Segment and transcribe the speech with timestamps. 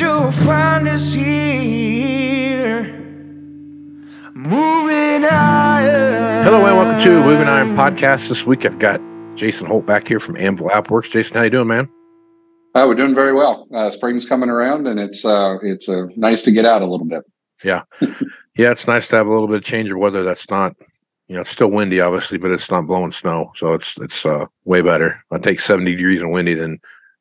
[0.00, 2.84] you'll find us here.
[4.34, 6.42] Moving higher.
[6.42, 8.28] Hello and welcome to Moving Iron Podcast.
[8.30, 8.98] This week I've got
[9.34, 11.10] Jason Hoult back here from Anvil AppWorks.
[11.10, 11.90] Jason, how you doing, man?
[12.74, 13.68] Uh, we're doing very well.
[13.74, 17.06] Uh, spring's coming around, and it's uh, it's uh, nice to get out a little
[17.06, 17.22] bit.
[17.62, 17.82] Yeah,
[18.56, 20.22] yeah, it's nice to have a little bit of change of weather.
[20.22, 20.76] That's not,
[21.28, 24.46] you know, it's still windy, obviously, but it's not blowing snow, so it's it's uh,
[24.64, 25.22] way better.
[25.30, 26.78] I take seventy degrees and windy than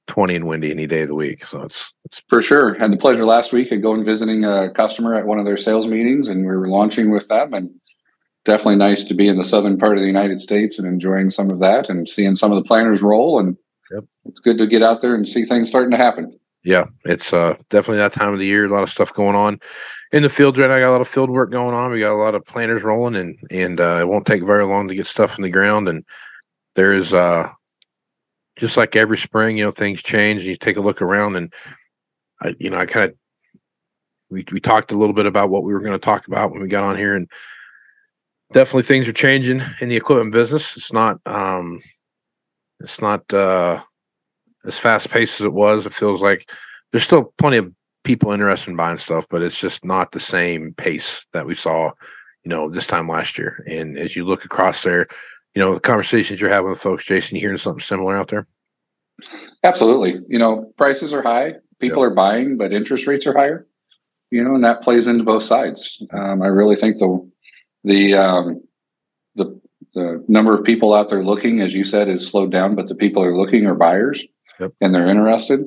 [0.10, 1.46] twenty and windy any day of the week.
[1.46, 2.74] So it's it's For sure.
[2.74, 5.88] Had the pleasure last week of going visiting a customer at one of their sales
[5.88, 7.54] meetings, and we were launching with them.
[7.54, 7.72] And
[8.46, 11.50] definitely nice to be in the southern part of the United States and enjoying some
[11.50, 13.40] of that and seeing some of the planters roll.
[13.40, 13.56] And
[13.92, 14.04] Yep.
[14.26, 16.38] it's good to get out there and see things starting to happen.
[16.64, 18.66] yeah, it's uh, definitely that time of the year.
[18.66, 19.60] A lot of stuff going on
[20.12, 20.78] in the field right now.
[20.78, 21.90] Got a lot of field work going on.
[21.90, 24.88] We got a lot of planters rolling, and and uh, it won't take very long
[24.90, 25.88] to get stuff in the ground.
[25.90, 26.06] And
[26.76, 27.50] there's uh,
[28.60, 30.42] just like every spring, you know, things change.
[30.42, 31.54] And you take a look around, and
[32.42, 33.18] I, you know, I kind of
[34.30, 36.62] we we talked a little bit about what we were going to talk about when
[36.62, 37.28] we got on here, and
[38.54, 40.76] definitely things are changing in the equipment business.
[40.78, 41.82] It's not um,
[42.80, 43.82] it's not uh,
[44.66, 45.86] as fast paced as it was.
[45.86, 46.50] It feels like
[46.92, 50.74] there's still plenty of people interested in buying stuff, but it's just not the same
[50.74, 51.92] pace that we saw,
[52.44, 53.64] you know, this time last year.
[53.68, 55.08] And as you look across there,
[55.56, 58.48] you know, the conversations you're having with folks, Jason, you hearing something similar out there?
[59.64, 60.22] Absolutely.
[60.28, 61.56] You know, prices are high.
[61.80, 63.68] People are buying, but interest rates are higher.
[64.32, 66.02] You know, and that plays into both sides.
[66.14, 67.30] Um, I really think the
[67.84, 68.62] the um,
[69.36, 69.60] the
[69.96, 72.76] the number of people out there looking, as you said, is slowed down.
[72.76, 74.24] But the people are looking are buyers,
[74.60, 74.74] Yep.
[74.82, 75.62] and they're interested.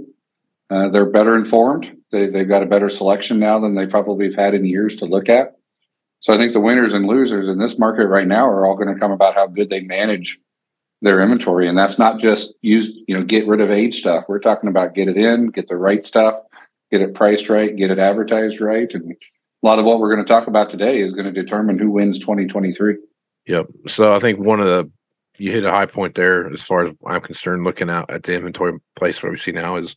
[0.70, 1.94] Uh, they're better informed.
[2.12, 5.06] They, they've got a better selection now than they probably have had in years to
[5.06, 5.56] look at.
[6.22, 8.92] So I think the winners and losers in this market right now are all going
[8.92, 10.38] to come about how good they manage
[11.02, 14.24] their inventory, and that's not just use you know get rid of age stuff.
[14.28, 16.36] We're talking about get it in, get the right stuff,
[16.92, 20.24] get it priced right, get it advertised right, and a lot of what we're going
[20.24, 22.96] to talk about today is going to determine who wins 2023.
[23.46, 23.70] Yep.
[23.88, 24.90] So I think one of the
[25.38, 27.64] you hit a high point there as far as I'm concerned.
[27.64, 29.96] Looking out at the inventory place, where we see now is,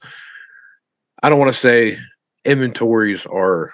[1.22, 2.00] I don't want to say
[2.44, 3.74] inventories are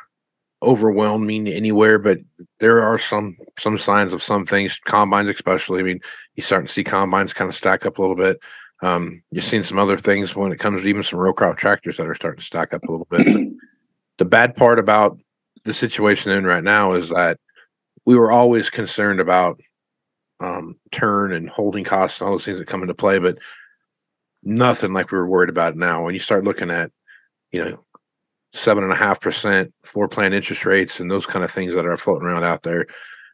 [0.64, 2.20] overwhelming anywhere, but
[2.60, 5.80] there are some some signs of some things, combines especially.
[5.80, 6.00] I mean,
[6.36, 8.40] you starting to see combines kind of stack up a little bit.
[8.84, 11.98] Um, you've seen some other things when it comes to even some row crop tractors
[11.98, 13.26] that are starting to stack up a little bit.
[14.18, 15.18] the bad part about
[15.64, 17.38] the situation in right now is that
[18.06, 19.60] we were always concerned about
[20.40, 23.38] um, turn and holding costs and all those things that come into play, but
[24.44, 26.04] nothing like we were worried about now.
[26.04, 26.92] When you start looking at,
[27.52, 27.86] you know,
[28.54, 31.86] seven and a half percent floor plan interest rates and those kind of things that
[31.86, 32.88] are floating around out there.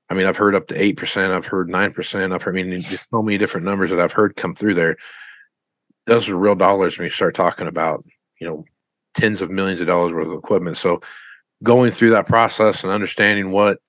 [0.10, 1.34] I mean, I've heard up to eight percent.
[1.34, 2.34] I've heard nine percent.
[2.34, 2.58] I've heard.
[2.58, 4.98] I mean, so many different numbers that I've heard come through there.
[6.06, 8.06] Those are real dollars when you start talking about,
[8.40, 8.66] you know,
[9.14, 10.78] tens of millions of dollars worth of equipment.
[10.78, 11.02] So,
[11.64, 13.80] going through that process and understanding what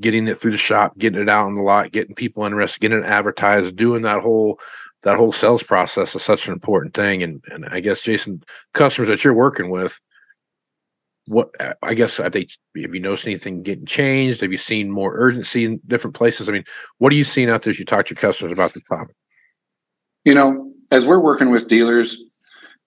[0.00, 2.98] getting it through the shop, getting it out on the lot, getting people interested, getting
[2.98, 4.60] it advertised, doing that whole
[5.02, 7.22] that whole sales process is such an important thing.
[7.22, 8.42] And and I guess Jason,
[8.74, 10.00] customers that you're working with,
[11.28, 11.50] what
[11.82, 12.48] I guess have they
[12.80, 14.40] have you noticed anything getting changed?
[14.40, 16.48] Have you seen more urgency in different places?
[16.48, 16.64] I mean,
[16.98, 19.14] what are you seeing out there as you talk to your customers about the topic?
[20.24, 22.20] You know, as we're working with dealers,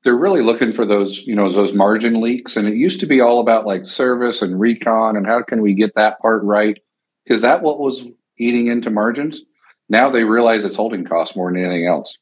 [0.04, 2.58] they're really looking for those, you know, those margin leaks.
[2.58, 5.74] And it used to be all about like service and recon and how can we
[5.74, 6.80] get that part right?
[7.28, 8.04] Is that what was
[8.38, 9.42] eating into margins.
[9.90, 12.18] Now they realize it's holding costs more than anything else.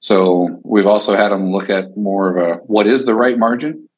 [0.00, 3.88] So we've also had them look at more of a what is the right margin.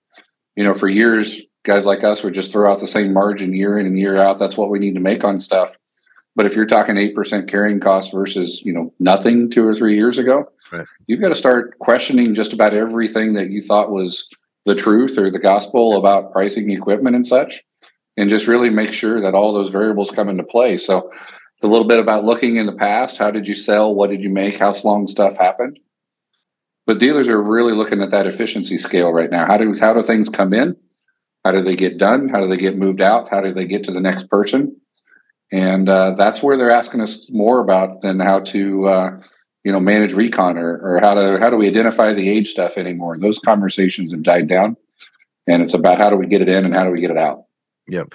[0.56, 3.78] You know, for years, guys like us would just throw out the same margin year
[3.78, 4.38] in and year out.
[4.38, 5.76] That's what we need to make on stuff.
[6.34, 9.96] But if you're talking eight percent carrying cost versus you know nothing two or three
[9.96, 10.86] years ago, right.
[11.06, 14.26] you've got to start questioning just about everything that you thought was
[14.64, 17.62] the truth or the gospel about pricing equipment and such,
[18.16, 20.78] and just really make sure that all those variables come into play.
[20.78, 21.10] So
[21.54, 23.18] it's a little bit about looking in the past.
[23.18, 23.94] How did you sell?
[23.94, 24.58] What did you make?
[24.58, 25.80] How long stuff happened?
[26.86, 29.44] But dealers are really looking at that efficiency scale right now.
[29.44, 30.76] How do how do things come in?
[31.48, 32.28] How do they get done?
[32.28, 33.30] How do they get moved out?
[33.30, 34.78] How do they get to the next person?
[35.50, 39.20] And uh, that's where they're asking us more about than how to, uh,
[39.64, 42.76] you know, manage recon or, or how to how do we identify the age stuff
[42.76, 43.16] anymore.
[43.16, 44.76] Those conversations have died down,
[45.46, 47.16] and it's about how do we get it in and how do we get it
[47.16, 47.44] out.
[47.88, 48.12] Yep.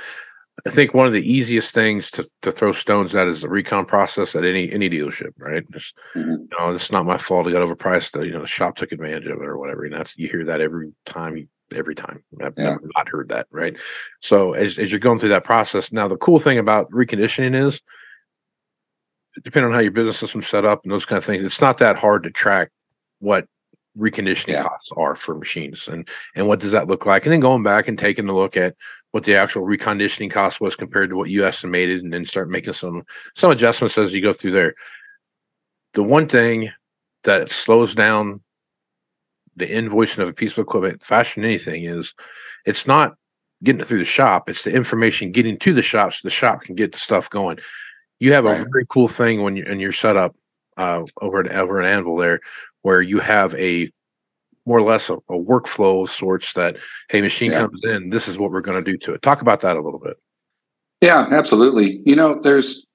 [0.63, 3.87] I think one of the easiest things to, to throw stones at is the recon
[3.87, 5.63] process at any any dealership, right?
[5.71, 6.29] Just, mm-hmm.
[6.29, 7.47] you know, it's not my fault.
[7.47, 8.11] I got overpriced.
[8.11, 9.85] The, you know, the shop took advantage of it or whatever.
[9.85, 12.23] And that's you hear that every time you every time.
[12.41, 12.71] I've yeah.
[12.71, 13.75] never not heard that, right?
[14.21, 17.81] So as, as you're going through that process, now the cool thing about reconditioning is
[19.43, 21.79] depending on how your business system's set up and those kind of things, it's not
[21.79, 22.69] that hard to track
[23.19, 23.47] what
[23.97, 24.63] reconditioning yeah.
[24.63, 27.87] costs are for machines and and what does that look like and then going back
[27.87, 28.75] and taking a look at
[29.11, 32.73] what the actual reconditioning cost was compared to what you estimated and then start making
[32.73, 33.03] some
[33.35, 34.73] some adjustments as you go through there
[35.93, 36.71] the one thing
[37.23, 38.41] that slows down
[39.55, 42.13] the invoicing of a piece of equipment faster than anything is
[42.65, 43.15] it's not
[43.63, 46.61] getting it through the shop it's the information getting to the shop so the shop
[46.61, 47.57] can get the stuff going
[48.19, 48.59] you have right.
[48.59, 50.35] a very cool thing when you and you're set up
[50.77, 52.39] uh, over at over an anvil there
[52.81, 53.89] where you have a
[54.65, 56.77] more or less a, a workflow of sorts that
[57.09, 57.61] hey machine yeah.
[57.61, 59.81] comes in this is what we're going to do to it talk about that a
[59.81, 60.17] little bit
[61.01, 62.85] yeah absolutely you know there's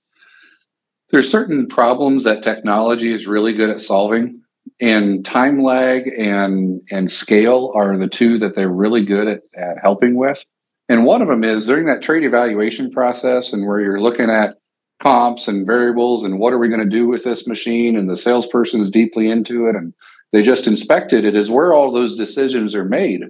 [1.11, 4.43] there's certain problems that technology is really good at solving
[4.81, 9.79] and time lag and and scale are the two that they're really good at, at
[9.83, 10.45] helping with.
[10.89, 14.57] And one of them is during that trade evaluation process and where you're looking at
[15.01, 18.17] comps and variables and what are we going to do with this machine and the
[18.17, 19.93] salesperson is deeply into it and
[20.33, 23.23] they just inspected it is where all those decisions are made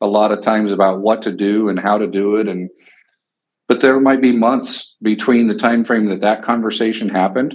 [0.00, 2.48] a lot of times about what to do and how to do it.
[2.48, 2.70] And
[3.66, 7.54] but there might be months between the time frame that that conversation happened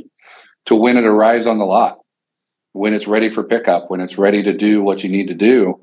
[0.65, 1.99] to when it arrives on the lot
[2.73, 5.79] when it's ready for pickup, when it's ready to do what you need to do.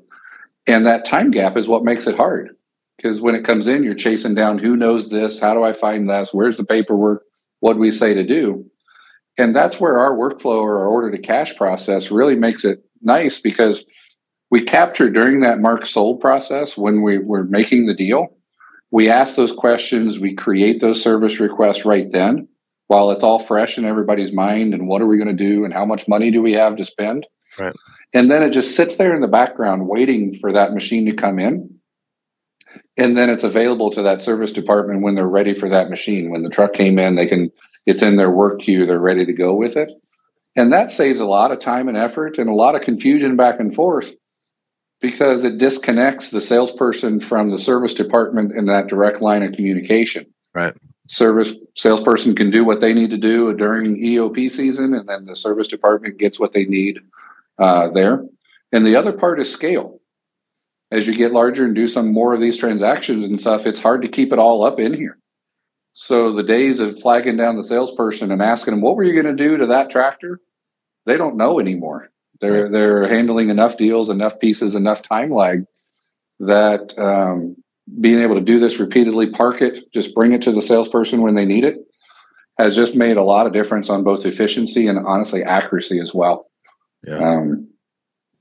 [0.67, 2.55] And that time gap is what makes it hard.
[2.97, 5.39] Because when it comes in, you're chasing down who knows this?
[5.39, 6.33] How do I find this?
[6.33, 7.23] Where's the paperwork?
[7.61, 8.69] What do we say to do?
[9.37, 13.39] And that's where our workflow or our order to cash process really makes it nice
[13.39, 13.83] because
[14.51, 18.35] we capture during that mark sold process when we were making the deal.
[18.91, 22.49] We ask those questions, we create those service requests right then
[22.91, 25.73] while it's all fresh in everybody's mind and what are we going to do and
[25.73, 27.25] how much money do we have to spend?
[27.57, 27.73] Right.
[28.13, 31.39] and then it just sits there in the background waiting for that machine to come
[31.39, 31.73] in.
[32.97, 36.31] And then it's available to that service department when they're ready for that machine.
[36.31, 37.49] When the truck came in they can
[37.85, 39.89] it's in their work queue they're ready to go with it.
[40.57, 43.57] And that saves a lot of time and effort and a lot of confusion back
[43.61, 44.15] and forth
[44.99, 50.25] because it disconnects the salesperson from the service department in that direct line of communication.
[50.53, 50.73] Right
[51.11, 55.35] service salesperson can do what they need to do during EOP season, and then the
[55.35, 57.01] service department gets what they need
[57.59, 58.23] uh, there.
[58.71, 59.99] And the other part is scale.
[60.89, 64.01] As you get larger and do some more of these transactions and stuff, it's hard
[64.01, 65.17] to keep it all up in here.
[65.93, 69.35] So the days of flagging down the salesperson and asking them, "What were you going
[69.35, 70.39] to do to that tractor?"
[71.05, 72.09] They don't know anymore.
[72.39, 75.65] They're they're handling enough deals, enough pieces, enough time lag
[76.39, 77.60] that um,
[77.99, 81.35] being able to do this repeatedly, park it, just bring it to the salesperson when
[81.35, 81.77] they need it,
[82.57, 86.49] has just made a lot of difference on both efficiency and honestly accuracy as well.
[87.05, 87.17] Yeah.
[87.17, 87.69] Um,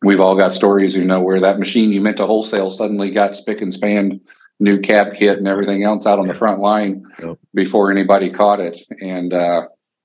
[0.03, 3.37] we've all got stories, you know, where that machine you meant to wholesale suddenly got
[3.37, 4.21] spick and span
[4.59, 7.39] new cab kit and everything else out on the front line Yep.
[7.55, 8.79] before anybody caught it.
[9.01, 9.63] And, uh,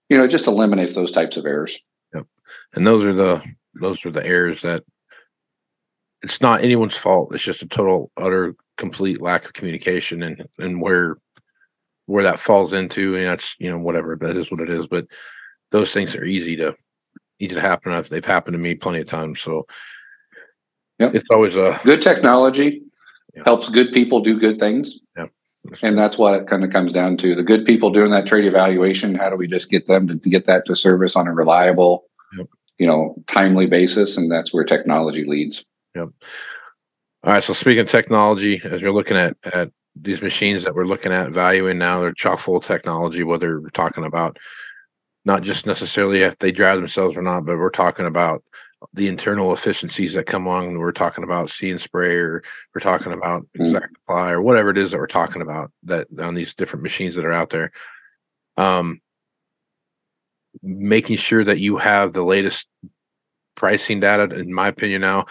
[0.10, 1.78] you know, it just eliminates those types of errors.
[2.14, 2.26] Yep.
[2.76, 4.84] and those are the those are the errors that
[6.22, 10.82] it's not anyone's fault it's just a total utter complete lack of communication and and
[10.82, 11.16] where
[12.08, 15.08] where that falls into and that's you know whatever that is what it is but
[15.72, 16.76] those things are easy to
[17.40, 19.66] easy to happen they've happened to me plenty of times so
[21.00, 22.82] yeah, it's always a Good technology
[23.36, 23.44] Yeah.
[23.44, 25.00] helps good people do good things.
[25.18, 27.34] it's And that's what it kind of comes down to.
[27.36, 30.30] The good people doing that trade evaluation, how do we just get them to, to
[30.30, 32.06] get that to service on a reliable,
[32.38, 32.48] Yep.
[32.78, 34.16] you know, timely basis?
[34.16, 35.66] And that's where technology leads.
[37.26, 37.44] All right.
[37.44, 41.32] So speaking of technology, as you're looking at at these machines that we're looking at
[41.32, 43.24] valuing now, they're chock full of technology.
[43.24, 44.38] Whether we're talking about
[45.24, 48.44] not just necessarily if they drive themselves or not, but we're talking about
[48.94, 50.78] the internal efficiencies that come along.
[50.78, 52.44] We're talking about see and spray, or
[52.76, 53.74] we're talking about Mm.
[54.08, 57.26] ExactApply, or whatever it is that we're talking about that on these different machines that
[57.26, 57.72] are out there.
[58.56, 59.02] Um,
[60.62, 62.68] making sure that you have the latest
[63.56, 65.26] pricing data, in my opinion, now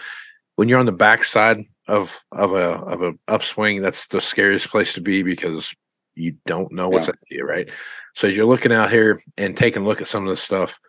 [0.57, 4.93] when you're on the backside of of a of a upswing, that's the scariest place
[4.93, 5.73] to be because
[6.15, 7.13] you don't know what's Yeah.
[7.13, 7.69] at you, right?
[8.13, 10.79] So as you're looking out here and taking a look at some of this stuff,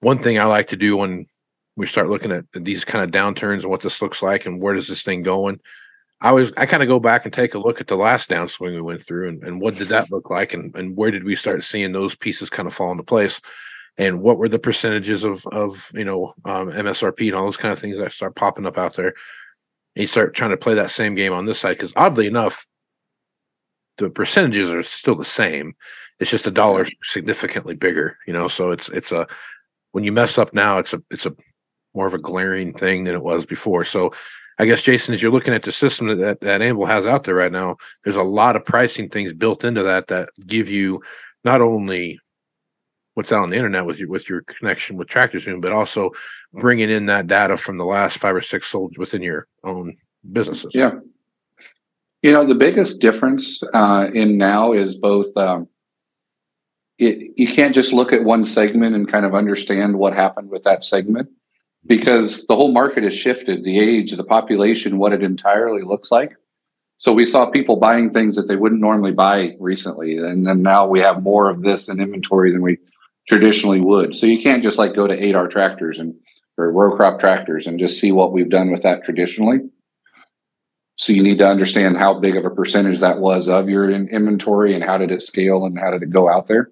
[0.00, 1.26] one thing I like to do when
[1.76, 4.74] we start looking at these kind of downturns and what this looks like and where
[4.74, 5.58] does this thing going,
[6.20, 8.74] I always I kind of go back and take a look at the last downswing
[8.74, 11.34] we went through and, and what did that look like and, and where did we
[11.34, 13.40] start seeing those pieces kind of fall into place
[13.96, 17.72] and what were the percentages of of you know um, MSRP and all those kind
[17.72, 19.14] of things that start popping up out there.
[19.94, 22.66] And you start trying to play that same game on this side because oddly enough,
[23.98, 25.74] the percentages are still the same.
[26.18, 28.48] It's just a dollar significantly bigger, you know.
[28.48, 29.26] So it's it's a
[29.92, 31.34] when you mess up now, it's a it's a
[31.94, 33.84] more of a glaring thing than it was before.
[33.84, 34.12] So
[34.58, 37.24] I guess Jason, as you're looking at the system that that, that Anvil has out
[37.24, 41.02] there right now, there's a lot of pricing things built into that that give you
[41.44, 42.18] not only
[43.14, 46.10] what's out on the internet with your with your connection with Tractor Zoom, but also
[46.52, 49.96] bringing in that data from the last five or six sold within your own
[50.32, 50.72] businesses.
[50.74, 50.92] Yeah.
[52.22, 55.36] You know, the biggest difference uh, in now is both.
[55.36, 55.68] Um,
[56.96, 60.62] it, you can't just look at one segment and kind of understand what happened with
[60.62, 61.28] that segment
[61.86, 66.36] because the whole market has shifted the age, the population, what it entirely looks like.
[66.96, 70.16] So we saw people buying things that they wouldn't normally buy recently.
[70.16, 72.78] And then now we have more of this in inventory than we
[73.28, 74.16] traditionally would.
[74.16, 76.14] So you can't just like go to 8R tractors and
[76.56, 79.58] or row crop tractors and just see what we've done with that traditionally.
[80.96, 84.08] So you need to understand how big of a percentage that was of your in-
[84.08, 86.70] inventory and how did it scale and how did it go out there.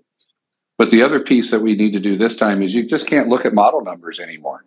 [0.78, 3.28] But the other piece that we need to do this time is you just can't
[3.28, 4.64] look at model numbers anymore.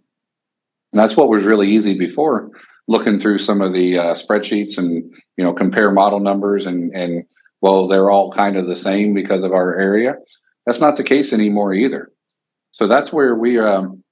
[0.93, 2.51] And that's what was really easy before,
[2.87, 7.25] looking through some of the uh, spreadsheets and you know compare model numbers and and
[7.59, 10.15] well they're all kind of the same because of our area.
[10.65, 12.13] That's not the case anymore either.
[12.71, 14.04] So that's where we um,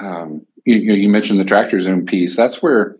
[0.00, 2.36] um, you, you mentioned the tractor zoom piece.
[2.36, 2.96] That's where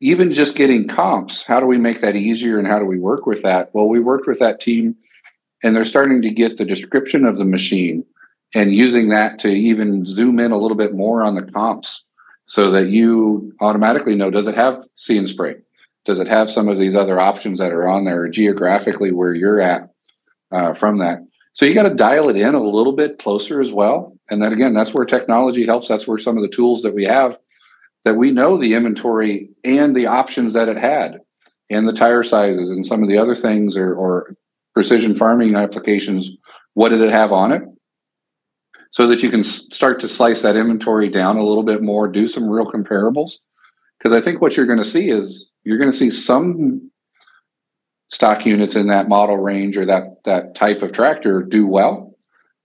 [0.00, 3.26] even just getting comps, how do we make that easier and how do we work
[3.26, 3.70] with that?
[3.74, 4.96] Well, we worked with that team
[5.62, 8.04] and they're starting to get the description of the machine
[8.54, 12.04] and using that to even zoom in a little bit more on the comps
[12.46, 15.56] so that you automatically know does it have see and spray?
[16.04, 19.60] Does it have some of these other options that are on there geographically where you're
[19.60, 19.90] at
[20.52, 21.20] uh, from that?
[21.54, 24.13] So you got to dial it in a little bit closer as well.
[24.30, 25.88] And then again, that's where technology helps.
[25.88, 27.38] That's where some of the tools that we have
[28.04, 31.18] that we know the inventory and the options that it had
[31.70, 34.36] and the tire sizes and some of the other things or, or
[34.74, 36.30] precision farming applications.
[36.74, 37.62] What did it have on it?
[38.90, 42.28] So that you can start to slice that inventory down a little bit more, do
[42.28, 43.38] some real comparables.
[43.98, 46.90] Because I think what you're going to see is you're going to see some
[48.10, 52.13] stock units in that model range or that that type of tractor do well,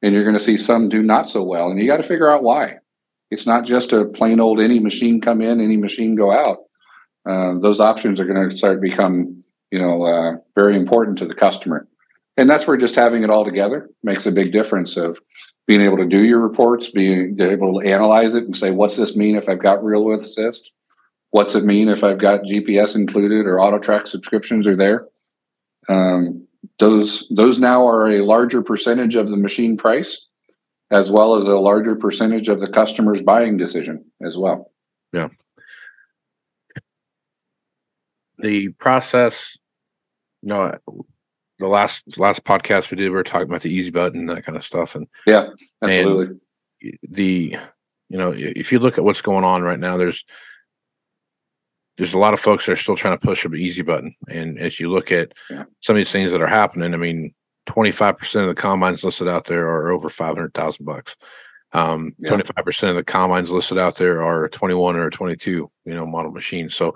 [0.01, 2.29] and you're going to see some do not so well, and you got to figure
[2.29, 2.77] out why.
[3.31, 6.59] It's not just a plain old any machine come in, any machine go out.
[7.29, 11.25] Uh, those options are going to start to become, you know, uh, very important to
[11.25, 11.87] the customer,
[12.37, 15.17] and that's where just having it all together makes a big difference of
[15.69, 19.15] being able to do your reports, being able to analyze it and say, what's this
[19.15, 20.71] mean if I've got real with assist?
[21.29, 25.05] What's it mean if I've got GPS included or AutoTrac subscriptions are there?
[25.87, 26.47] Um,
[26.79, 30.27] those those now are a larger percentage of the machine price,
[30.91, 34.71] as well as a larger percentage of the customer's buying decision as well.
[35.13, 35.29] Yeah.
[38.39, 39.57] The process
[40.41, 40.77] you know
[41.59, 44.45] the last last podcast we did we were talking about the easy button and that
[44.45, 45.47] kind of stuff and Yeah,
[45.83, 46.37] absolutely.
[47.03, 47.57] the
[48.09, 50.23] you know if you look at what's going on right now there's
[51.99, 54.57] there's a lot of folks that are still trying to push an easy button and
[54.57, 55.65] as you look at Yeah.
[55.81, 57.33] some of these things that are happening i mean
[57.67, 61.15] 25% of the combines listed out there are over 500000 bucks
[61.73, 62.31] um Yeah.
[62.31, 66.73] 25% of the combines listed out there are 21 or 22 you know model machines
[66.73, 66.95] so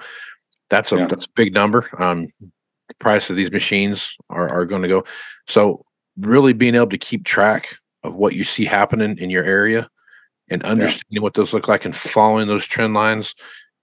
[0.70, 1.08] that's a Yeah.
[1.08, 2.28] that's a big number um
[2.88, 5.04] the price of these machines are, are going to go
[5.48, 5.86] so
[6.18, 9.90] really being able to keep track of what you see happening in your area
[10.50, 13.34] and understanding what those look like and following those trend lines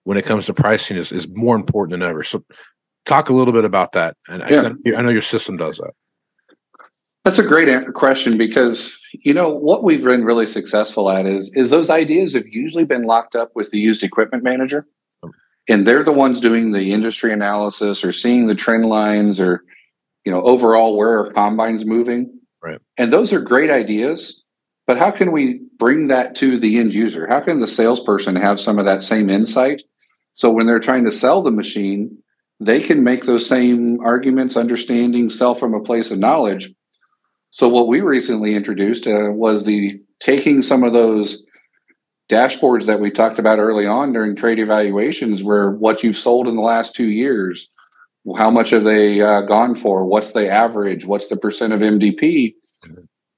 [0.04, 2.22] when it comes to pricing is, is more important than ever.
[2.22, 2.44] So
[3.06, 4.16] talk a little bit about that.
[4.28, 4.94] And Yeah.
[4.94, 5.92] I, I know your system does that.
[7.24, 11.50] That's a great uh, question because you know what we've been really successful at is
[11.54, 14.86] is those ideas have usually been locked up with the used equipment manager,
[15.22, 15.30] oh.
[15.68, 19.64] and they're the ones doing the industry analysis or seeing the trend lines or
[20.24, 22.40] you know overall where are combines moving.
[22.62, 22.78] Right.
[22.96, 24.42] And those are great ideas,
[24.86, 27.26] but how can we bring that to the end user?
[27.26, 29.82] How can the salesperson have some of that same insight?
[30.40, 32.16] So when they're trying to sell the machine,
[32.60, 36.72] they can make those same arguments, understanding, sell from a place of knowledge.
[37.50, 41.44] So what we recently introduced uh, was the taking some of those
[42.30, 46.56] dashboards that we talked about early on during trade evaluations, where what you've sold in
[46.56, 47.68] the last two years,
[48.38, 50.06] how much have they uh, gone for?
[50.06, 51.04] What's the average?
[51.04, 52.54] What's the percent of MDP?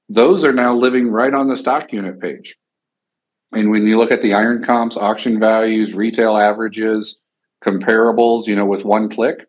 [0.07, 2.55] Those are now living right on the stock unit page.
[3.53, 7.19] And when you look at the iron comps, auction values, retail averages,
[7.63, 9.47] comparables, you know, with one click,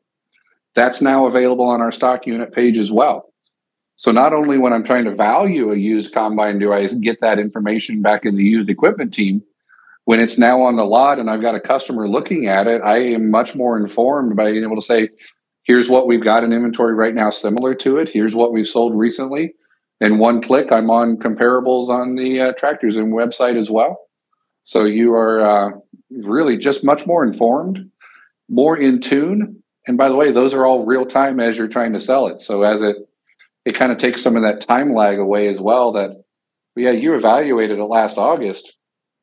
[0.74, 3.32] that's now available on our stock unit page as well.
[3.96, 7.38] So not only when I'm trying to value a used combine do I get that
[7.38, 9.42] information back in the used equipment team,
[10.04, 12.98] when it's now on the lot and I've got a customer looking at it, I
[12.98, 15.10] am much more informed by being able to say,
[15.62, 18.08] here's what we've got in inventory right now similar to it.
[18.08, 19.54] Here's what we've sold recently.
[20.00, 23.98] In one click, I'm on comparables on the uh, TractorZoom website as well.
[24.64, 25.70] So you are uh,
[26.10, 27.90] really just much more informed,
[28.48, 29.62] more in tune.
[29.86, 32.42] And by the way, those are all real time as you're trying to sell it.
[32.42, 32.96] So as it
[33.64, 35.92] it kind of takes some of that time lag away as well.
[35.92, 36.22] That
[36.76, 38.74] yeah, you evaluated it last August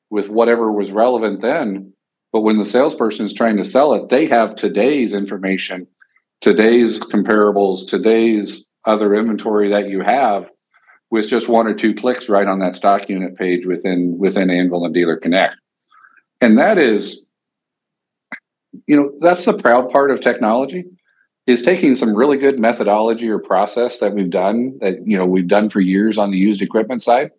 [0.10, 1.94] with whatever was relevant then,
[2.32, 5.88] but when the salesperson is trying to sell it, they have today's information,
[6.40, 10.50] today's comparables, today's other inventory that you have
[11.12, 14.86] with just one or two clicks right on that stock unit page within within Anvil
[14.86, 15.56] and Dealer Connect.
[16.40, 17.26] And that is
[18.88, 20.86] you know, that's the proud part of technology
[21.48, 25.48] is taking some really good methodology or process that we've done that you know we've
[25.48, 27.32] done for years on the used equipment side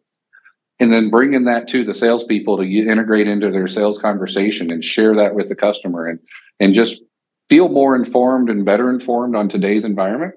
[0.80, 5.14] and then bringing that to the salespeople to integrate into their sales conversation and share
[5.14, 6.18] that with the customer and
[6.58, 7.00] and just
[7.48, 10.34] feel more informed and better informed on today's environment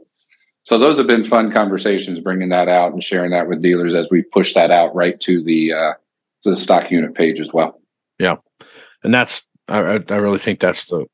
[0.66, 4.08] so those have been fun conversations bringing that out and sharing that with dealers as
[4.12, 5.94] we push that out right to the uh,
[6.44, 7.80] to the stock unit page as well
[8.20, 8.36] Yeah,
[9.04, 11.06] And that's, I, I really think that's the,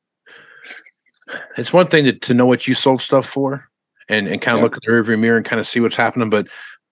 [1.56, 3.68] it's one thing to, to know what you sold stuff for
[4.08, 4.64] and, and kind of Yeah.
[4.64, 6.28] look at the rearview mirror and kind of see what's happening.
[6.30, 6.48] But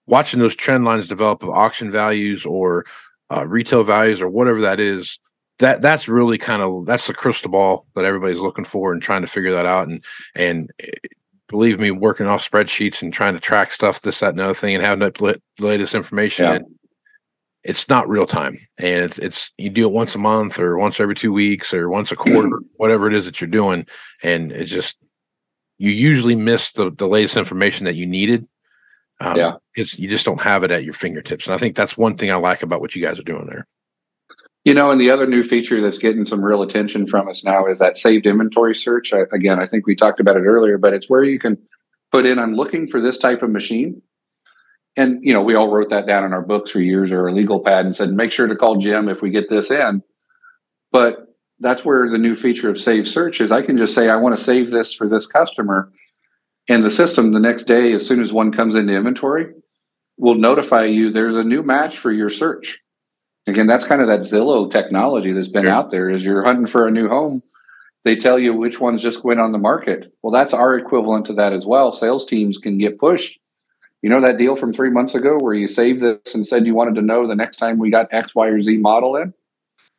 [0.07, 2.85] watching those trend lines develop of auction values or
[3.29, 5.19] uh, retail values or whatever that is,
[5.59, 9.21] that that's really kind of that's the crystal ball that everybody's looking for and trying
[9.21, 9.87] to figure that out.
[9.87, 10.89] And and eh,
[11.51, 14.53] believe me, working off spreadsheets and trying to track stuff, this, that, and the other
[14.55, 16.45] thing, and having lat- latest information.
[16.45, 16.55] Yeah.
[16.55, 16.75] in,
[17.63, 20.99] it's not real time, and it's it's you do it once a month or once
[20.99, 23.85] every two weeks or once a quarter, whatever it is that you're doing,
[24.23, 24.97] and it just
[25.77, 28.47] you usually miss the the latest information that you needed.
[29.19, 29.53] Um, Yeah.
[29.75, 32.31] because you just don't have it at your fingertips, and I think that's one thing
[32.31, 33.67] I like about what you guys are doing there.
[34.63, 37.65] You know, and the other new feature that's getting some real attention from us now
[37.65, 39.11] is that saved inventory search.
[39.11, 41.57] I, again, I think we talked about it earlier, but it's where you can
[42.11, 44.01] put in, I'm looking for this type of machine.
[44.95, 47.33] And, you know, we all wrote that down in our books for years or a
[47.33, 50.03] legal pad and said, make sure to call Jim if we get this in.
[50.91, 53.51] But that's where the new feature of save search is.
[53.51, 55.91] I can just say, I want to save this for this customer.
[56.69, 59.53] And the system the next day, as soon as one comes into inventory,
[60.17, 62.79] will notify you there's a new match for your search.
[63.47, 65.71] Again, that's kind of that Zillow technology that's been Sure.
[65.73, 66.09] out there.
[66.09, 67.41] Is you're hunting for a new home,
[68.03, 70.13] they tell you which ones just went on the market.
[70.21, 71.91] Well, that's our equivalent to that as well.
[71.91, 73.39] Sales teams can get pushed.
[74.01, 76.73] You know that deal from three months ago where you saved this and said you
[76.73, 79.33] wanted to know the next time we got X, Y, or Z model in?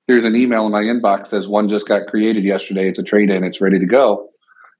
[0.08, 2.88] Here's an email in my inbox says one just got created yesterday.
[2.88, 4.28] It's a trade in, it's ready to go.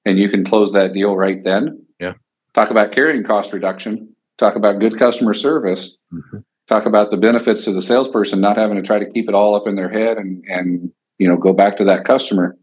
[0.05, 1.85] And you can close that deal right then.
[2.01, 2.15] Yeah.
[2.55, 4.15] Talk about carrying cost reduction.
[4.39, 5.97] Talk about good customer service.
[6.13, 6.43] Mhm.
[6.73, 9.55] Talk about the benefits to the salesperson not having to try to keep it all
[9.55, 12.57] up in their head and and you know go back to that customer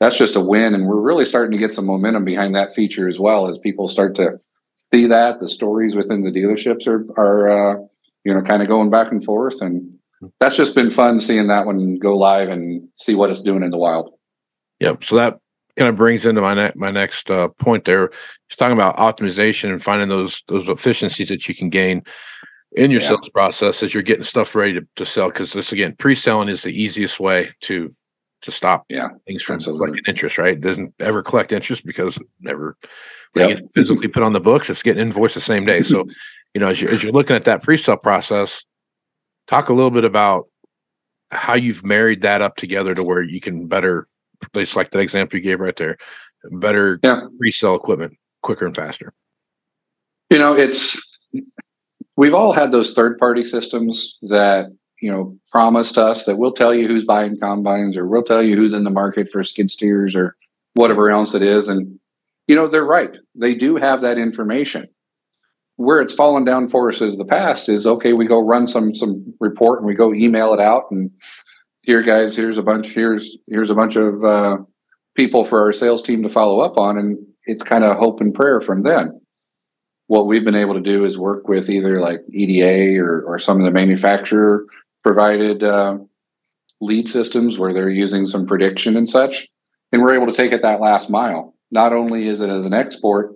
[0.00, 3.08] that's just a win and we're really starting to get some momentum behind that feature
[3.08, 4.38] as well as people start to
[4.92, 7.78] see that the stories within the dealerships are are uh,
[8.24, 9.88] you know kind of going back and forth and
[10.40, 13.70] that's just been fun seeing that one go live and see what it's doing in
[13.70, 14.14] the wild
[14.80, 15.04] Yep.
[15.04, 15.38] So that
[15.76, 18.10] kind of brings into my ne- my next uh, point there.
[18.48, 22.02] He's talking about optimization and finding those those efficiencies that you can gain
[22.74, 23.08] in your Yeah.
[23.08, 25.28] sales process as you're getting stuff ready to, to sell.
[25.28, 27.94] Because this again, pre-selling is the easiest way to
[28.42, 29.86] to stop Yeah, things from absolutely.
[29.86, 30.38] collecting interest.
[30.38, 30.52] Right?
[30.54, 32.76] It doesn't ever collect interest because never
[33.36, 33.60] Yep.
[33.74, 34.70] physically put on the books.
[34.70, 35.82] It's getting invoiced the same day.
[35.82, 36.04] So
[36.54, 38.64] you know, as you as you're looking at that pre-sale process,
[39.46, 40.46] talk a little bit about
[41.30, 44.06] how you've married that up together to where you can better
[44.54, 45.96] it's like that example you gave right there
[46.52, 47.22] better Yeah.
[47.38, 49.12] resell equipment quicker and faster
[50.30, 51.00] you know it's
[52.16, 54.66] we've all had those third party systems that
[55.00, 58.56] you know promised us that we'll tell you who's buying combines or we'll tell you
[58.56, 60.36] who's in the market for skid steers or
[60.74, 61.68] whatever else it is.
[61.68, 61.98] And
[62.46, 63.10] you know they're right.
[63.34, 64.88] They do have that information.
[65.76, 68.94] Where it's fallen down for us as the past is okay we go run some
[68.94, 71.10] some report and we go email it out and
[71.82, 74.56] here guys here's a bunch here's here's a bunch of uh,
[75.16, 78.34] people for our sales team to follow up on and it's kind of hope and
[78.34, 79.20] prayer from then
[80.06, 83.58] what we've been able to do is work with either like EDA or, or some
[83.58, 84.66] of the manufacturer
[85.02, 85.98] provided uh,
[86.80, 89.48] lead systems where they're using some prediction and such.
[89.92, 91.54] And we're able to take it that last mile.
[91.70, 93.32] Not only is it as an export,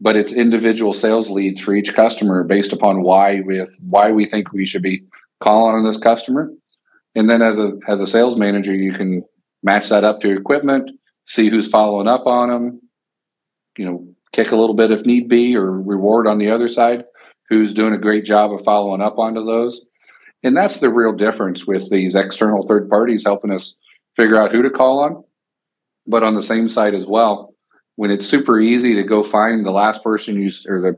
[0.00, 4.52] but it's individual sales leads for each customer based upon why with why we think
[4.52, 5.04] we should be
[5.40, 6.50] calling on this customer.
[7.14, 9.24] And then as a as a sales manager, you can
[9.62, 10.90] match that up to equipment,
[11.24, 12.80] see who's following up on them,
[13.78, 17.04] you know, kick a little bit if need be, or reward on the other side
[17.48, 19.80] who's doing a great job of following up onto those.
[20.42, 23.76] And that's the real difference with these external third parties helping us
[24.16, 25.24] figure out who to call on.
[26.06, 27.54] But on the same side as well,
[27.96, 30.96] when it's super easy to go find the last person you or the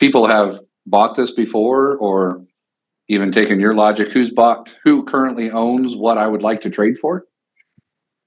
[0.00, 2.42] people have bought this before, or
[3.08, 6.98] even taking your logic, who's bought, who currently owns what I would like to trade
[6.98, 7.24] for.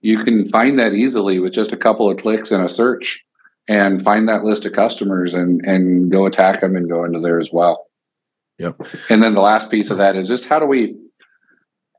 [0.02, 3.24] You can find that easily with just a couple of clicks and a search
[3.68, 7.40] and find that list of customers and and go attack them and go into there
[7.40, 7.88] as well.
[8.58, 8.82] Yep.
[9.10, 10.96] And then the last piece of that is just how do we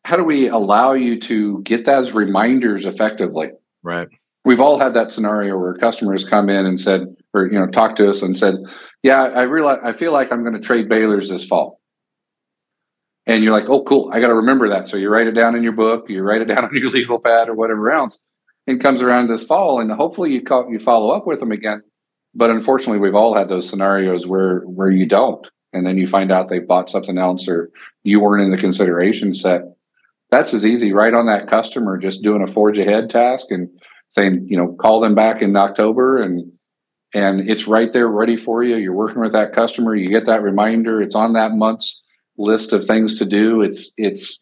[0.04, 3.50] how do we allow you to get those reminders effectively?
[3.82, 4.08] right
[4.44, 7.94] We've all had that scenario where customers come in and said, or you know, talk
[7.96, 8.56] to us and said,
[9.02, 11.80] "Yeah, I realize I feel like I'm going to trade balers this fall."
[13.24, 14.10] And you're like, "Oh, cool!
[14.12, 16.42] I got to remember that." So you write it down in your book, you write
[16.42, 18.20] it down on your legal pad or whatever else.
[18.66, 21.82] And comes around this fall, and hopefully you call, you follow up with them again.
[22.34, 26.30] But unfortunately, we've all had those scenarios where where you don't, and then you find
[26.30, 27.70] out they bought something else or
[28.04, 29.62] you weren't in the consideration set.
[30.30, 33.68] That's as easy right on that customer just doing a forge ahead task and
[34.10, 36.50] saying, you know, call them back in October and
[37.14, 38.76] and it's right there ready for you.
[38.76, 42.02] You're working with that customer, you get that reminder, it's on that month's
[42.38, 43.60] list of things to do.
[43.60, 44.38] It's it's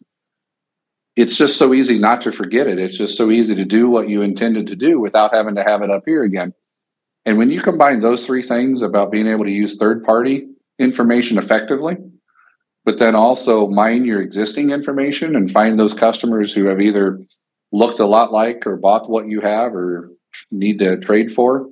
[1.15, 2.79] it's just so easy not to forget it.
[2.79, 5.81] It's just so easy to do what you intended to do without having to have
[5.81, 6.53] it up here again.
[7.25, 10.47] And when you combine those three things about being able to use third party
[10.79, 11.97] information effectively,
[12.85, 17.19] but then also mine your existing information and find those customers who have either
[17.71, 20.11] looked a lot like or bought what you have or
[20.51, 21.67] need to trade for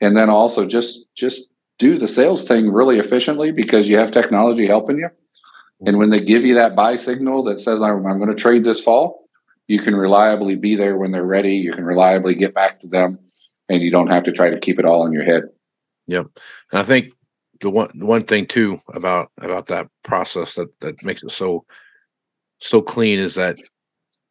[0.00, 4.66] and then also just just do the sales thing really efficiently because you have technology
[4.66, 5.08] helping you
[5.84, 8.64] and when they give you that buy signal that says i'm, I'm going to trade
[8.64, 9.22] this fall
[9.68, 11.54] you can reliably be there when they're ready.
[11.54, 13.18] You can reliably get back to them
[13.68, 15.44] and you don't have to try to keep it all in your head.
[16.08, 16.26] Yep.
[16.72, 17.12] And I think
[17.60, 21.64] the one one thing too about about that process that that makes it so
[22.58, 23.56] so clean is that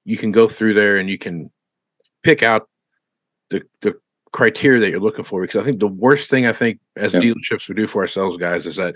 [0.03, 1.49] you can go through there and you can
[2.23, 2.67] pick out
[3.49, 3.95] the the
[4.33, 5.41] criteria that you're looking for.
[5.41, 8.67] Because I think the worst thing I think as dealerships we do for ourselves guys
[8.67, 8.95] is that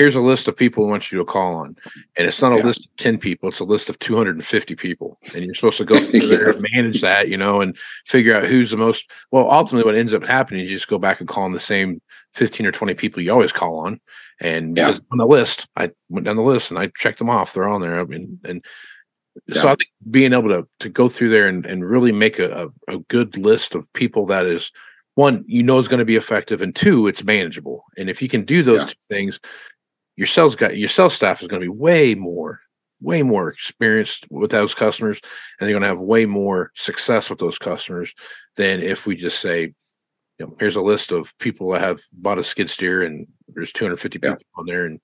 [0.00, 1.76] here's a list of people we want you to call on
[2.16, 2.64] and it's not a Yeah.
[2.64, 6.00] list of 10 people it's a list of 250 people and you're supposed to go
[6.00, 6.56] through there Yes.
[6.62, 10.14] and manage that you know and figure out who's the most well ultimately what ends
[10.14, 12.00] up happening is you just go back and call on the same
[12.34, 14.00] 15 or 20 people you always call on
[14.40, 14.96] and Yeah.
[15.12, 17.82] on the list i went down the list and i checked them off they're on
[17.82, 18.64] there I mean, and
[19.52, 22.70] so i think being able to to go through there and, and really make a,
[22.88, 24.72] a, a good list of people that is
[25.16, 28.28] one you know is going to be effective and two it's manageable and if you
[28.28, 28.86] can do those Yeah.
[28.88, 29.40] two things
[30.20, 32.60] your sales guy your sales staff is going to be way more
[33.00, 35.20] way more experienced with those customers
[35.58, 38.14] and they're going to have way more success with those customers
[38.56, 39.72] than if we just say
[40.38, 43.72] you know here's a list of people that have bought a skid steer and there's
[43.72, 44.34] 250 Yeah.
[44.34, 45.00] people on there and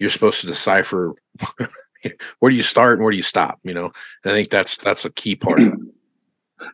[0.00, 1.14] you're supposed to decipher
[2.38, 3.58] where do you start and where do you stop.
[3.64, 3.90] You know,
[4.24, 5.60] and I think that's that's a key part.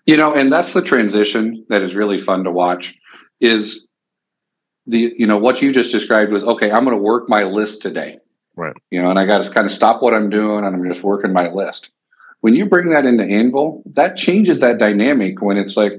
[0.06, 2.94] You know, and that's the transition that is really fun to watch.
[3.40, 3.88] Is
[4.86, 6.70] the you know what you just described was okay.
[6.70, 8.18] I'm going to work my list today,
[8.56, 8.76] Right.
[8.90, 11.02] You know, and I got to kind of stop what I'm doing and I'm just
[11.02, 11.92] working my list.
[12.40, 15.40] When you bring that into Anvil, that changes that dynamic.
[15.40, 15.94] When it's like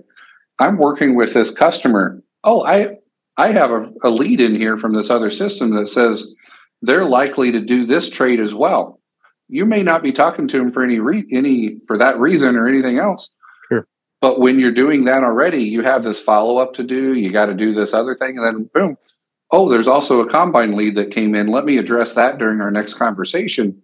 [0.59, 2.21] I'm working with this customer.
[2.43, 2.97] Oh, I
[3.37, 6.31] I have a, a lead in here from this other system that says
[6.81, 8.99] they're likely to do this trade as well.
[9.47, 12.67] You may not be talking to them for any re- any for that reason or
[12.67, 13.31] anything else.
[13.69, 13.87] Sure.
[14.23, 17.13] But when you're doing that already, you have this follow up to do.
[17.13, 18.95] You got to do this other thing, and then boom.
[19.51, 21.47] Oh, there's also a combine lead that came in.
[21.47, 23.81] Let me address that during our next conversation.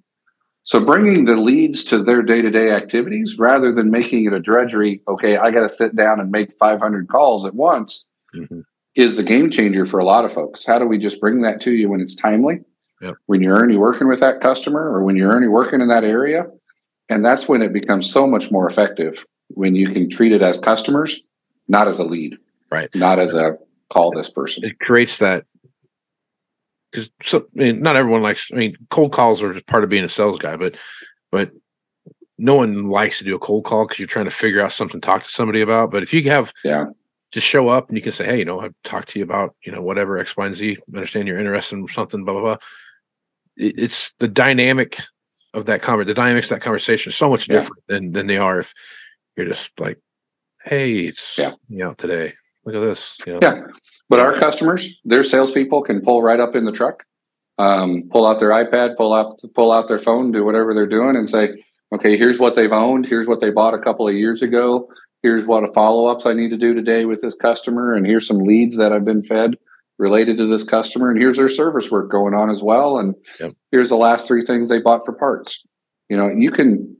[0.64, 4.40] So bringing the leads to their day to day activities rather than making it a
[4.40, 5.02] drudgery.
[5.10, 8.64] Okay, I got to sit down and make 500 calls at once Mhm.
[8.96, 10.66] is the game changer for a lot of folks.
[10.66, 12.62] How do we just bring that to you when it's timely?
[13.02, 13.16] Yep.
[13.26, 16.48] When you're already working with that customer or when you're already working in that area.
[17.10, 20.60] And that's when it becomes so much more effective when you can treat it as
[20.60, 21.22] customers,
[21.68, 22.38] not as a lead.
[22.72, 22.90] Right.
[22.96, 23.58] Not as a
[23.90, 24.64] call this person.
[24.64, 25.46] It creates that
[26.92, 28.50] because so I mean, not everyone likes.
[28.52, 30.76] I mean, cold calls are just part of being a sales guy, but
[31.32, 31.52] but
[32.38, 35.02] no one likes to do a cold call because you're trying to figure out something
[35.02, 35.92] to talk to somebody about.
[35.92, 36.86] But if you have Yeah.
[37.32, 39.56] just show up and you can say, hey, you know, I've talked to you about,
[39.66, 40.78] you know, whatever X, Y, and Z.
[40.94, 42.58] I understand you're interested in something, blah, blah, blah.
[43.58, 44.98] It, it's the dynamic
[45.54, 46.08] of that conversation.
[46.08, 47.56] the dynamics of that conversation is so much Yeah.
[47.56, 48.74] different than than they are if
[49.40, 49.98] you're just like,
[50.64, 51.54] hey, it's Yeah.
[51.70, 52.34] you know, today.
[52.66, 53.18] Look at this.
[53.26, 53.62] You know, Yeah.
[54.10, 57.04] But our customers, their salespeople can pull right up in the truck,
[57.58, 61.16] um, pull out their iPad, pull out pull out their phone, do whatever they're doing,
[61.16, 63.06] and say, "Okay, here's what they've owned.
[63.06, 64.90] Here's what they bought a couple of years ago.
[65.24, 68.28] Here's what a follow ups I need to do today with this customer, and here's
[68.28, 69.56] some leads that I've been fed
[69.98, 73.54] related to this customer, and here's their service work going on as well, and Yep.
[73.72, 75.62] here's the last three things they bought for parts."
[76.10, 76.98] You know, you can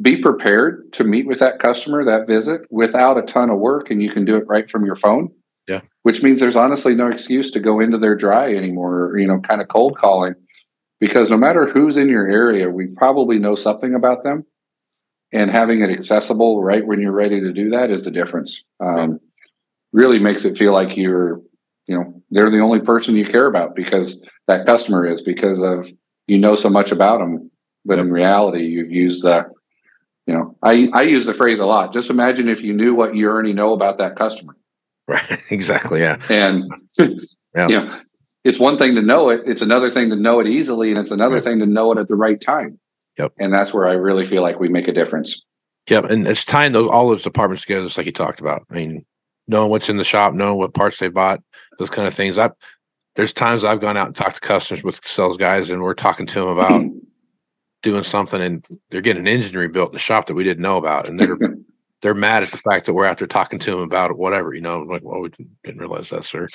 [0.00, 4.02] be prepared to meet with that customer that visit without a ton of work, and
[4.02, 5.28] you can do it right from your phone
[5.68, 5.82] Yeah.
[6.02, 9.38] which means there's honestly no excuse to go into their dry anymore, or, you know,
[9.40, 10.34] kind of cold calling,
[11.00, 14.44] because no matter who's in your area, we probably know something about them.
[15.32, 18.62] And having it accessible right when you're ready to do that is the difference.
[18.80, 19.20] Um,
[19.92, 21.40] Really makes it feel like you're,
[21.88, 25.88] you know, they're the only person you care about because that customer is because of
[26.28, 27.50] you know so much about them.
[27.84, 29.46] But in reality, you've used the,
[30.30, 31.92] you know, I I use the phrase a lot.
[31.92, 34.56] Just imagine if you knew what you already know about that customer.
[35.08, 35.40] Right.
[35.50, 36.00] exactly.
[36.00, 36.18] Yeah.
[36.30, 36.70] And
[37.56, 37.68] Yeah.
[37.68, 38.00] you know,
[38.44, 41.10] it's one thing to know it, it's another thing to know it easily, and it's
[41.10, 41.42] another Right.
[41.42, 42.78] thing to know it at the right time.
[43.18, 43.32] Yep.
[43.40, 45.42] And that's where I really feel like we make a difference.
[45.88, 46.04] Yep.
[46.04, 48.62] And it's tying those all those departments together, just like you talked about.
[48.70, 49.04] I mean,
[49.48, 51.42] knowing what's in the shop, knowing what parts they bought,
[51.80, 52.38] those kind of things.
[52.38, 52.50] I
[53.16, 56.26] there's times I've gone out and talked to customers with sales guys and we're talking
[56.28, 56.82] to them about
[57.82, 60.76] doing something and they're getting an engine rebuilt in the shop that we didn't know
[60.76, 61.08] about.
[61.08, 61.38] And they're
[62.02, 64.54] they're mad at the fact that we're out there talking to them about it, whatever,
[64.54, 65.30] you know, like, well, we
[65.64, 66.48] didn't realize that, sir.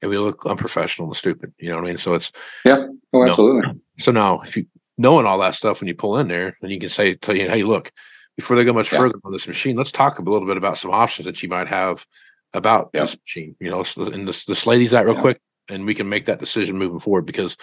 [0.00, 1.98] And we look unprofessional and stupid, you know what I mean?
[1.98, 2.32] So it's
[2.64, 3.28] yeah, oh, No.
[3.30, 3.80] absolutely.
[3.98, 4.66] so now if you
[4.98, 7.48] knowing all that stuff when you pull in there, then you can say tell you,
[7.48, 7.90] hey, look,
[8.36, 8.98] before they go much Yeah.
[8.98, 11.68] further on this machine, let's talk a little bit about some options that you might
[11.68, 12.06] have
[12.54, 13.02] about Yeah.
[13.02, 13.56] this machine.
[13.60, 15.20] You know, and let's, let's these out real Yeah.
[15.20, 17.56] quick and we can make that decision moving forward because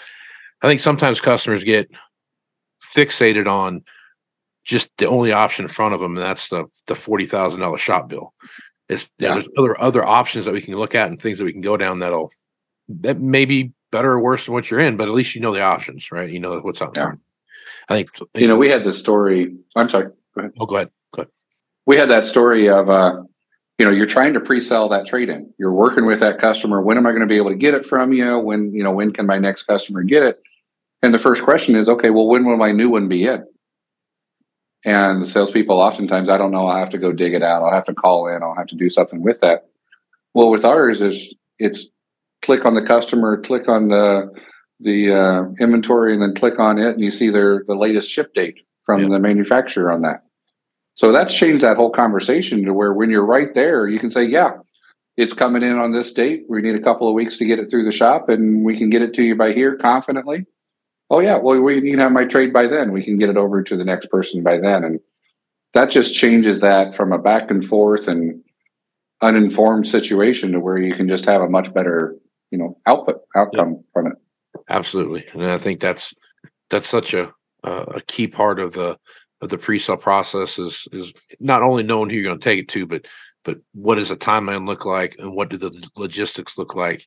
[0.62, 1.90] I think sometimes customers get
[2.84, 3.84] fixated on
[4.66, 7.78] just the only option in front of them, and that's the the forty thousand dollar
[7.78, 8.34] shop bill.
[8.90, 9.34] It's Yeah.
[9.34, 11.78] there's other other options that we can look at and things that we can go
[11.78, 12.32] down that'll
[12.90, 15.54] that may be better or worse than what you're in, but at least you know
[15.54, 16.30] the options, right?
[16.30, 17.14] You know what's out Yeah.
[17.90, 19.56] I think You know, we had the story.
[19.76, 20.08] I'm sorry.
[20.60, 20.90] Oh, go ahead.
[21.14, 21.32] Go ahead.
[21.86, 23.22] We had that story of, uh,
[23.78, 25.54] you know, you're trying to pre-sell that trade-in.
[25.60, 26.82] You're working with that customer.
[26.82, 28.40] When am I going to be able to get it from you?
[28.40, 30.42] When, you know, when can my next customer get it?
[31.04, 33.44] And the first question is, okay, well, when will my new one be in?
[34.86, 36.66] And the salespeople oftentimes, I don't know.
[36.68, 37.62] I'll have to go dig it out.
[37.62, 38.42] I'll have to call in.
[38.42, 39.68] I'll have to do something with that.
[40.34, 41.90] Well, with ours is it's
[42.42, 44.32] click on the customer, click on the
[44.80, 48.34] the uh, inventory, and then click on it, and you see their the latest ship
[48.34, 49.10] date from Yeah.
[49.10, 50.24] the manufacturer on that.
[50.96, 54.24] So that's changed that whole conversation to where when you're right there, you can say,
[54.26, 54.54] "Yeah,
[55.16, 56.46] it's coming in on this date.
[56.50, 58.90] We need a couple of weeks to get it through the shop, and we can
[58.90, 60.46] get it to you by here confidently."
[61.14, 62.92] Oh yeah, well we can have my trade by then.
[62.92, 65.00] We can get it over to the next person by then, and
[65.74, 68.44] that just changes that from a back and forth and
[69.22, 72.16] uninformed situation to where you can just have a much better,
[72.50, 74.14] you know, output outcome from it.
[74.70, 76.16] Absolutely, and I think that's
[76.72, 77.32] that's such a
[77.64, 78.98] a key part of the
[79.42, 82.70] of the pre-sale process is is not only knowing who you're going to take it
[82.70, 83.06] to, but
[83.46, 87.06] but what does the timeline look like, and what do the logistics look like,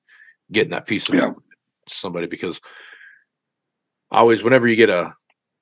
[0.52, 1.32] getting that piece of Yeah.
[1.88, 2.60] somebody because
[4.10, 5.14] always whenever you get a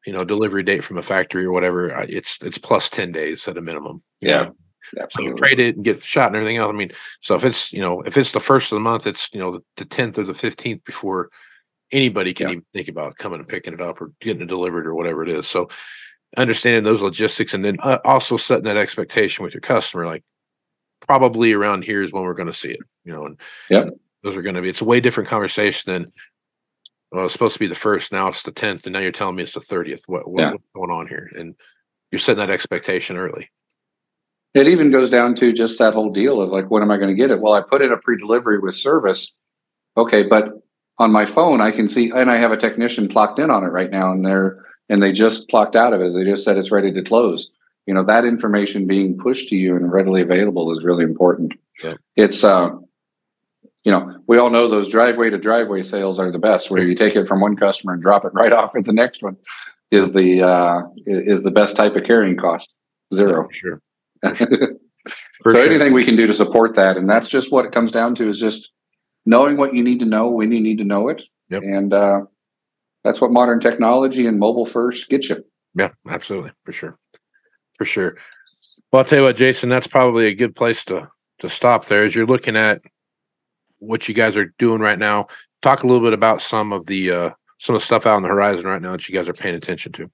[0.07, 3.57] you know delivery date from a factory or whatever, it's it's plus ten days at
[3.57, 4.03] a minimum.
[4.21, 4.57] Yeah, know?
[5.11, 6.71] So you freight it and get shot and everything else.
[6.71, 9.31] I mean, so if it's you know if it's the first of the month, it's
[9.33, 11.31] you know the tenth or the fifteenth before
[11.93, 12.53] anybody can Yeah.
[12.53, 15.29] even think about coming and picking it up or getting it delivered or whatever it
[15.29, 15.47] is.
[15.47, 15.69] So
[16.37, 20.25] understanding those logistics and then uh, also setting that expectation with your customer, like
[21.07, 22.81] probably around here is when we're going to see it.
[23.05, 23.91] You know, and Yep.
[24.23, 24.69] those are going to be.
[24.69, 26.13] It's a way different conversation than.
[27.15, 28.11] Well, it's supposed to be the first.
[28.11, 30.03] Now it's the tenth, and now you're telling me it's the thirtieth.
[30.09, 30.51] What, what Yeah.
[30.51, 31.31] what's going on here?
[31.39, 31.55] And
[32.11, 33.51] you're setting that expectation early.
[34.53, 37.09] It even goes down to just that whole deal of like, when am I going
[37.09, 37.41] to get it?
[37.41, 39.33] Well, I put in a pre-delivery with service.
[39.97, 40.61] Okay, but
[40.99, 43.69] on my phone, I can see, and I have a technician clocked in on it
[43.69, 46.15] right now, and they're and they just clocked out of it.
[46.15, 47.53] They just said it's ready to close.
[47.87, 51.53] You know, that information being pushed to you and readily available is really important.
[51.83, 51.95] Yeah.
[52.17, 52.71] It's, uh,
[53.85, 56.95] you know, we all know those driveway to driveway sales are the best, where you
[56.95, 59.37] take it from one customer and drop it right off at the next one.
[59.91, 62.75] Is the uh, is the best type of carrying cost
[63.15, 63.47] zero.
[63.49, 63.83] For sure.
[64.35, 64.47] so
[65.43, 65.67] For sure.
[65.67, 68.27] anything we can do to support that, and that's just what it comes down to
[68.29, 68.71] is just
[69.27, 71.63] knowing what you need to know when you need to know it, Yep.
[71.63, 72.21] and uh,
[73.05, 75.45] that's what modern technology and mobile first gets you.
[75.77, 76.99] Yeah, absolutely, for sure,
[77.77, 78.17] for sure.
[78.91, 81.09] Well, I'll tell you what, Jason, that's probably a good place to
[81.41, 82.05] to stop there.
[82.05, 82.81] As you're looking at
[83.79, 85.27] what you guys are doing right now,
[85.63, 88.23] talk a little bit about some of the uh, some of the stuff out on
[88.23, 90.11] the horizon right now that you guys are paying attention to.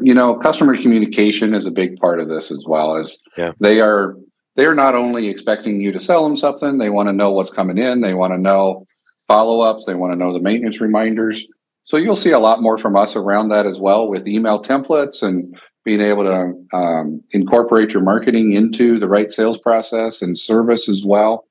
[0.00, 3.52] You know, customer communication is a big part of this as well as Yeah.
[3.60, 4.16] they are
[4.56, 7.50] they are not only expecting you to sell them something, they want to know what's
[7.50, 8.84] coming in, they want to know
[9.26, 11.46] follow ups, they want to know the maintenance reminders.
[11.82, 15.22] So you'll see a lot more from us around that as well with email templates
[15.22, 20.88] and being able to um, incorporate your marketing into the right sales process and service
[20.88, 21.46] as well.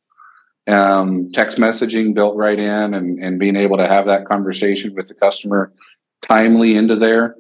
[0.65, 5.09] Um, text messaging built right in and, and being able to have that conversation with
[5.09, 5.73] the customer
[6.21, 7.35] timely into there.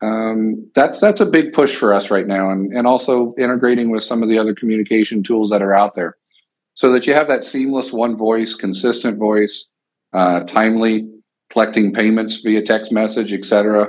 [0.00, 4.02] Um, that's that's a big push for us right now, and and also integrating with
[4.02, 6.16] some of the other communication tools that are out there,
[6.74, 9.68] so that you have that seamless one voice, consistent voice,
[10.12, 11.08] uh, timely
[11.50, 13.88] collecting payments via text message, etc.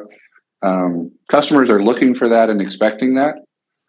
[0.62, 3.36] Um, customers are looking for that and expecting that.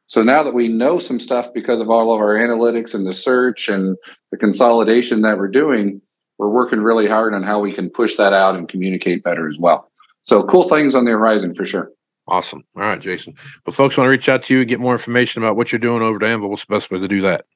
[0.06, 3.12] So now that we know some stuff because of all of our analytics and the
[3.12, 3.96] search and
[4.30, 6.00] the consolidation that we're doing,
[6.38, 9.58] we're working really hard on how we can push that out and communicate better as
[9.58, 9.90] well.
[10.22, 11.90] So cool things on the horizon for sure.
[12.28, 12.64] Awesome.
[12.76, 13.34] All right, Jason.
[13.64, 15.78] But folks want to reach out to you and get more information about what you're
[15.78, 16.50] doing over to Anvil.
[16.50, 17.46] What's the best way to do that?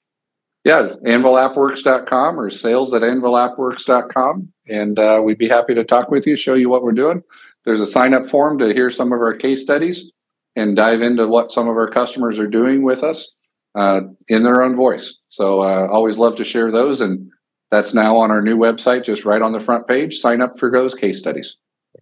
[0.65, 4.53] Yeah, anvilappworks.com or sales at anvilappworks.com.
[4.69, 7.23] And uh, we'd be happy to talk with you, show you what we're doing.
[7.65, 10.11] There's a sign up form to hear some of our case studies
[10.57, 13.33] and dive into what some of our customers are doing with us
[13.75, 15.17] uh, in their own voice.
[15.29, 17.01] So uh, always love to share those.
[17.01, 17.31] And
[17.71, 20.19] that's now on our new website, just right on the front page.
[20.19, 21.57] Sign up for those case studies.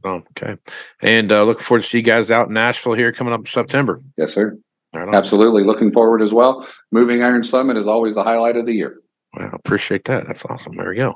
[0.05, 0.57] Oh, okay.
[1.03, 3.47] And uh, looking forward to see you guys out in Nashville here coming up in
[3.47, 4.01] September.
[4.17, 4.57] Yes, sir.
[4.95, 5.15] Right.
[5.15, 5.65] Absolutely.
[5.65, 6.67] Looking forward as well.
[6.93, 9.01] Moving Iron Summit is always the highlight of the year.
[9.35, 10.27] Well, appreciate that.
[10.27, 10.75] That's awesome.
[10.77, 11.11] There we go.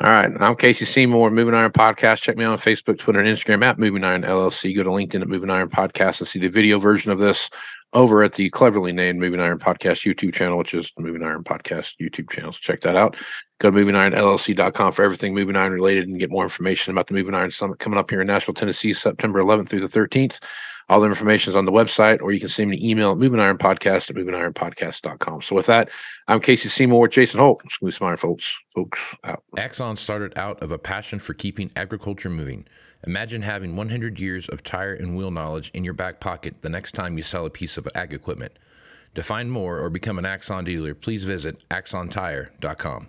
[0.00, 0.30] All right.
[0.40, 2.22] I'm Casey Seymour, Moving Iron Podcast.
[2.22, 4.74] Check me out on Facebook, Twitter, and Instagram at Moving Iron LLC.
[4.74, 7.50] Go to LinkedIn at Moving Iron Podcast and see the video version of this
[7.92, 11.94] over at the cleverly named Moving Iron Podcast YouTube channel, which is Moving Iron Podcast
[12.00, 12.50] YouTube channel.
[12.50, 13.16] So check that out.
[13.60, 17.34] Go to movingironllc.com for everything Moving Iron related and get more information about the Moving
[17.34, 20.40] Iron Summit coming up here in Nashville, Tennessee, September 11th through the 13th.
[20.88, 23.18] All the information is on the website, or you can send me an email at
[23.18, 25.42] movingironpodcast at movingironpodcast.com.
[25.42, 25.90] So with that,
[26.28, 27.60] I'm Casey Seymour with Jason Hoult.
[27.70, 28.58] Smooth Smart folks.
[28.74, 29.42] Folks out.
[29.56, 32.66] Axon started out of a passion for keeping agriculture moving.
[33.04, 36.92] Imagine having 100 years of tire and wheel knowledge in your back pocket the next
[36.92, 38.58] time you sell a piece of ag equipment.
[39.14, 43.08] To find more or become an Axon dealer, please visit axontire.com.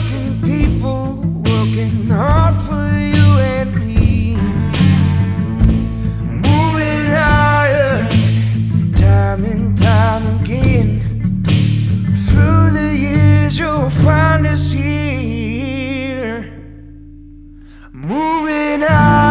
[14.03, 16.51] find us here.
[17.93, 19.30] Moving on.